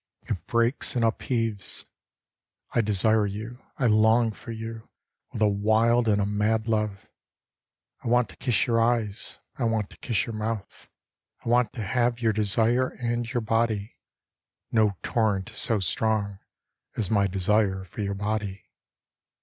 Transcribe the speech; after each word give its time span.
It 0.23 0.47
breaks 0.47 0.95
and 0.95 1.05
upheaves. 1.05 1.85
I 2.71 2.81
desire 2.81 3.27
you, 3.27 3.59
I 3.77 3.85
long 3.85 4.31
for 4.31 4.49
you 4.51 4.89
With 5.31 5.43
a 5.43 5.47
wild 5.47 6.07
and 6.07 6.19
a 6.19 6.25
mad 6.25 6.67
love. 6.67 7.07
I 8.03 8.07
want 8.07 8.27
to 8.29 8.35
kiss 8.35 8.65
your 8.65 8.81
eyes, 8.81 9.37
I 9.59 9.65
want 9.65 9.91
to 9.91 9.97
kiss 9.97 10.25
your 10.25 10.33
mouth, 10.33 10.89
I 11.45 11.49
want 11.49 11.71
to 11.73 11.83
have 11.83 12.19
Your 12.19 12.33
desire 12.33 12.87
and 12.99 13.31
your 13.31 13.41
body; 13.41 13.99
No 14.71 14.97
torrent 15.03 15.51
is 15.51 15.57
so 15.57 15.79
strong 15.79 16.39
As 16.97 17.11
my 17.11 17.27
desire 17.27 17.83
for 17.83 18.01
your 18.01 18.15
body. 18.15 18.71